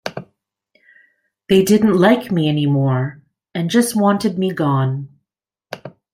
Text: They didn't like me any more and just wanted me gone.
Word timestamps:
They 1.47 1.63
didn't 1.63 1.93
like 1.95 2.31
me 2.31 2.49
any 2.49 2.65
more 2.65 3.21
and 3.53 3.69
just 3.69 3.95
wanted 3.95 4.35
me 4.35 4.51
gone. 4.51 5.09